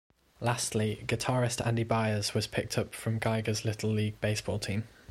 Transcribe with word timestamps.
Lastly 0.39 1.03
guitarist 1.05 1.63
Andy 1.63 1.83
Byers 1.83 2.33
was 2.33 2.47
picked 2.47 2.75
up 2.75 2.95
from 2.95 3.19
Geiger's 3.19 3.65
Little 3.65 3.91
League 3.91 4.19
baseball 4.19 4.57
team. 4.57 4.87